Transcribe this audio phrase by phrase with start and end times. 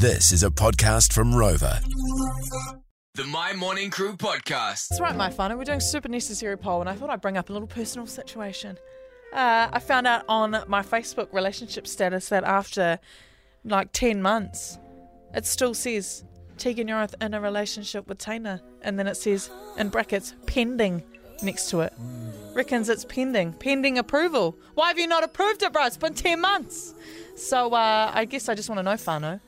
[0.00, 1.78] This is a podcast from Rova.
[3.16, 4.88] The Mai Morning Crew podcast.
[4.88, 5.54] That's right, my fun.
[5.58, 8.78] We're doing super necessary poll, and I thought I'd bring up a little personal situation.
[9.34, 12.98] Uh, I found out on my Facebook relationship status that after
[13.62, 14.78] like 10 months,
[15.34, 16.24] it still says,
[16.56, 18.62] Tegan, you're in a relationship with Taina.
[18.80, 21.02] And then it says, in brackets, pending
[21.42, 21.92] next to it.
[22.54, 23.52] Reckons it's pending.
[23.52, 24.56] Pending approval.
[24.72, 25.84] Why have you not approved it, bro?
[25.84, 26.94] It's been 10 months.
[27.36, 29.40] So uh, I guess I just want to know, whānau,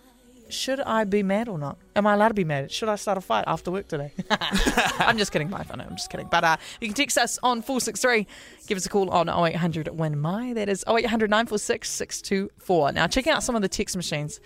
[0.53, 1.79] should I be mad or not?
[1.97, 2.71] Am I allowed to be mad?
[2.71, 4.13] Should I start a fight after work today?
[4.31, 5.89] I'm just kidding, my whānau.
[5.89, 6.29] I'm just kidding.
[6.31, 8.27] But uh, you can text us on 463.
[8.67, 10.53] Give us a call on 0800 Win Mai.
[10.55, 12.93] That is 0800 946 624.
[12.93, 14.41] Now, checking out some of the text machines.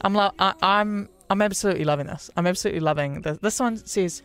[0.00, 2.30] I'm, lo- I- I'm, I'm absolutely loving this.
[2.36, 3.38] I'm absolutely loving this.
[3.38, 4.22] This one says,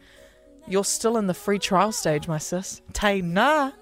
[0.68, 2.82] you're still in the free trial stage, my sis.
[2.94, 3.72] Tay nah.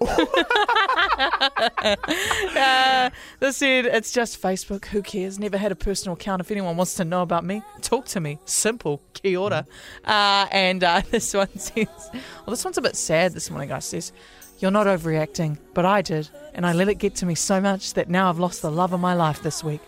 [1.18, 4.86] uh, this said, it's just Facebook.
[4.86, 5.38] Who cares?
[5.38, 6.40] Never had a personal account.
[6.40, 8.38] If anyone wants to know about me, talk to me.
[8.44, 9.02] Simple.
[9.14, 9.66] Kia ora.
[10.04, 13.84] Uh, and uh, this one says, well, this one's a bit sad this morning, guys.
[13.84, 14.12] Says,
[14.58, 16.28] you're not overreacting, but I did.
[16.54, 18.92] And I let it get to me so much that now I've lost the love
[18.92, 19.80] of my life this week.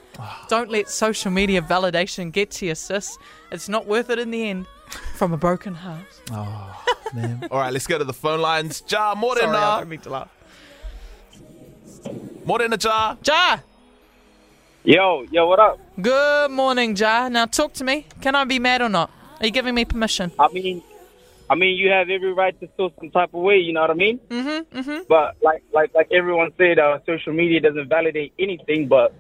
[0.49, 3.17] Don't let social media validation get to you, sis.
[3.51, 4.67] It's not worth it in the end.
[5.15, 6.05] From a broken heart.
[6.31, 7.49] Oh, man.
[7.51, 8.83] All right, let's go to the phone lines.
[8.89, 9.77] Ja, Sorry, I morena.
[9.79, 10.29] don't mean to laugh.
[12.45, 13.17] Morena, Ja.
[13.23, 13.59] Ja,
[14.85, 15.79] Yo, yo, what up?
[16.03, 17.29] good morning, Ja.
[17.29, 18.05] Now talk to me.
[18.21, 19.11] Can I be mad or not?
[19.41, 20.31] Are you giving me permission?
[20.39, 20.83] I mean,
[21.49, 23.57] I mean, you have every right to feel some type of way.
[23.57, 24.19] You know what I mean?
[24.29, 25.03] Mm-hmm, mm-hmm.
[25.09, 28.89] But like, like, like everyone said, uh, social media doesn't validate anything.
[28.89, 29.15] But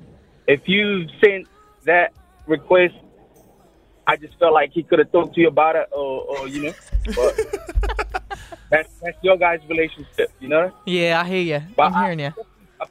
[0.47, 1.47] if you sent
[1.85, 2.13] that
[2.47, 2.95] request,
[4.07, 6.65] I just felt like he could have talked to you about it, or, or you
[6.65, 6.73] know.
[7.17, 8.29] But
[8.71, 10.73] that's that's your guys' relationship, you know.
[10.85, 11.63] Yeah, I hear you.
[11.75, 12.33] But I'm hearing you.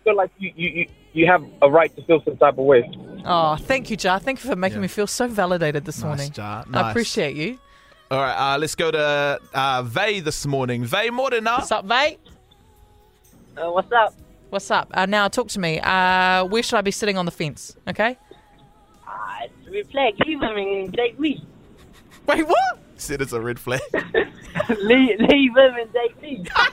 [0.03, 2.65] I feel like you, you, you, you have a right to feel some type of
[2.65, 2.89] way.
[3.25, 4.19] Oh, thank you, Ja.
[4.19, 4.81] Thank you for making Yeah.
[4.81, 6.31] me feel so validated this Nice, morning.
[6.35, 6.63] Ja.
[6.73, 7.57] I appreciate you.
[8.11, 10.83] All right, uh, let's go to uh, Vay this morning.
[10.83, 11.51] Vay, morena.
[11.53, 12.19] What's up, mate?
[13.57, 14.13] Uh, what's up?
[14.49, 14.91] What's up?
[14.93, 15.79] Uh, now talk to me.
[15.79, 17.75] Uh, where should I be sitting on the fence?
[17.87, 18.17] Okay.
[19.07, 20.15] Ah, it's a red flag.
[20.27, 21.43] Leave him and date me.
[22.27, 22.79] Wait, what?
[22.97, 23.81] Said it's a red flag.
[24.81, 26.45] leave, leave him and date me.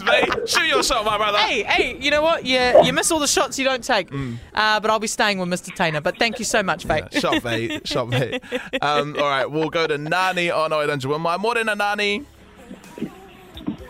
[0.00, 0.46] nice, Vay.
[0.46, 1.38] Shoot your shot, my brother.
[1.38, 2.44] Hey, hey, you know what?
[2.46, 4.12] You you miss all the shots you don't take.
[4.12, 5.70] Uh, but I'll be staying with Mr.
[5.76, 6.02] Tainer.
[6.02, 7.02] But thank you so much, Faye.
[7.12, 7.80] Yeah, shot Vay.
[7.84, 8.40] Shot Vay.
[8.80, 12.24] Um, all right, we'll go to Nani on 0800 My morena, Nani.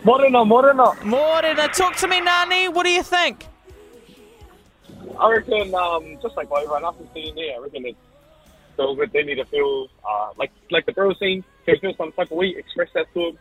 [0.03, 0.93] Morena, morena.
[1.05, 2.67] Morena, talk to me, Nani.
[2.67, 3.47] What do you think?
[5.19, 7.97] I reckon, um, just like what everyone else is saying there, I reckon it's
[8.75, 9.11] so good.
[9.13, 12.37] They need to feel, uh, like like the girl saying, they feel some type of
[12.37, 13.37] way, express that to them,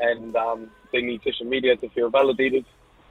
[0.00, 2.64] and um, they need social media to feel validated.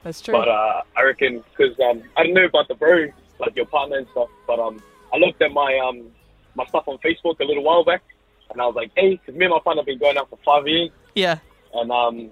[0.04, 0.34] That's true.
[0.34, 3.08] But uh, I reckon, because um, I don't know about the bro,
[3.40, 4.82] like your partner and stuff, but um,
[5.14, 6.12] I looked at my um
[6.56, 8.04] my stuff on Facebook a little while back,
[8.50, 10.40] and I was like, hey, because me and my partner have been going out for
[10.46, 11.40] five years, yeah.
[11.74, 12.30] and um,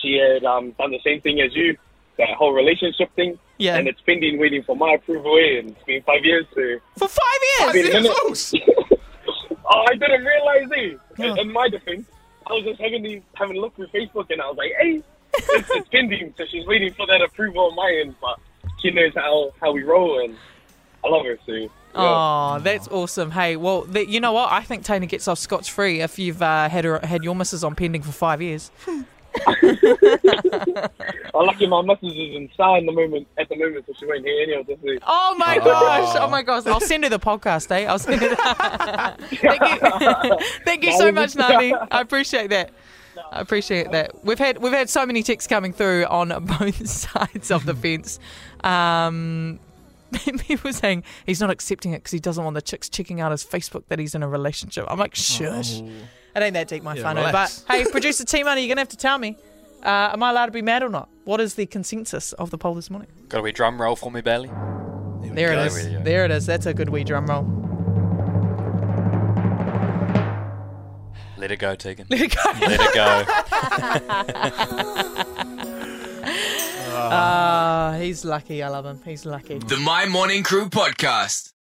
[0.00, 1.76] she had um done the same thing as you,
[2.18, 3.38] that whole relationship thing.
[3.58, 3.76] Yeah.
[3.76, 6.46] And it's pending, waiting for my approval, eh, and it's been five years.
[6.54, 7.72] So For five years.
[7.72, 8.16] been a minute.
[8.16, 8.54] Close.
[9.72, 11.00] Oh, I didn't realize it.
[11.16, 11.26] Yeah.
[11.26, 12.04] In, in my defense,
[12.46, 15.02] I was just having these, having a look through Facebook, and I was like, hey,
[15.34, 16.34] it's, it's pending.
[16.38, 18.38] So she's waiting for that approval on my end, but
[18.80, 20.36] she knows how how we roll, and
[21.04, 21.38] I love her.
[21.46, 21.68] So yeah.
[21.94, 23.30] Oh, that's awesome.
[23.32, 24.52] Hey, well, th- you know what?
[24.52, 27.64] I think Tainer gets off scotch free if you've uh, had her, had your missus
[27.64, 28.70] on pending for five years.
[31.34, 34.42] I'm lucky my missus is inside the moment at the moment, so she won't hear
[34.42, 34.78] any of this.
[35.06, 36.16] Oh my gosh!
[36.18, 36.66] Oh my gosh!
[36.66, 37.86] I'll send her the podcast, eh?
[37.86, 38.34] I'll send her.
[39.30, 41.74] Thank you, thank you so much, Nani.
[41.74, 42.72] I appreciate that.
[43.32, 44.24] I appreciate that.
[44.24, 48.18] We've had we've had so many texts coming through on both sides of the fence.
[48.64, 49.60] Um,
[50.38, 53.44] people saying he's not accepting it because he doesn't want the chicks checking out his
[53.44, 54.84] Facebook that he's in a relationship.
[54.88, 55.80] I'm like, shush.
[55.80, 55.92] It
[56.36, 57.64] ain't that deep, my Yeah, relax.
[57.66, 59.36] But hey, producer T Money, you're gonna have to tell me.
[59.82, 61.08] Uh, am I allowed to be mad or not?
[61.24, 63.08] What is the consensus of the poll this morning?
[63.28, 64.50] Got a wee drum roll for me, Bailey?
[65.22, 65.68] There it go.
[65.68, 66.00] There.
[66.02, 66.46] There it is.
[66.46, 67.44] That's a good wee drum roll.
[71.36, 72.06] Let it go, Tegan.
[72.10, 72.40] There you go.
[72.60, 72.94] Let it
[75.16, 75.24] go.
[77.12, 78.62] Ah, he's lucky.
[78.62, 79.00] I love him.
[79.04, 79.58] He's lucky.
[79.58, 81.52] The Mai Morning Crew podcast.